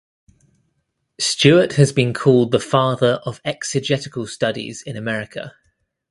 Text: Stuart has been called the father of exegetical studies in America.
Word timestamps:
Stuart 1.19 1.73
has 1.73 1.93
been 1.93 2.11
called 2.11 2.49
the 2.51 2.59
father 2.59 3.19
of 3.23 3.39
exegetical 3.45 4.25
studies 4.25 4.81
in 4.81 4.97
America. 4.97 5.53